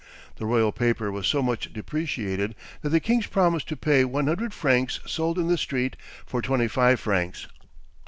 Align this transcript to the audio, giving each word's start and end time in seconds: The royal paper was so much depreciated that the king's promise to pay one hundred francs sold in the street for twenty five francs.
The 0.37 0.47
royal 0.47 0.71
paper 0.71 1.11
was 1.11 1.27
so 1.27 1.43
much 1.43 1.71
depreciated 1.71 2.55
that 2.81 2.89
the 2.89 2.99
king's 2.99 3.27
promise 3.27 3.63
to 3.65 3.77
pay 3.77 4.03
one 4.03 4.25
hundred 4.25 4.51
francs 4.51 4.99
sold 5.05 5.37
in 5.37 5.47
the 5.47 5.59
street 5.59 5.95
for 6.25 6.41
twenty 6.41 6.67
five 6.67 6.99
francs. 6.99 7.45